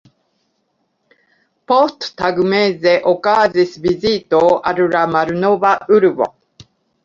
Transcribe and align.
Posttagmeze 1.71 2.95
okazis 3.13 3.77
vizito 3.87 4.43
al 4.73 4.85
la 4.97 5.07
malnova 5.15 5.79
urbo. 6.01 6.33